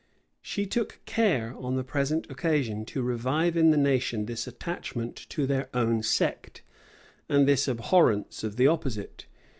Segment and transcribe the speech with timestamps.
[0.41, 5.45] She took care, on the present occasion, to revive in the nation this attachment to
[5.45, 6.63] their own sect,
[7.29, 9.27] and this abhorrence of the opposite.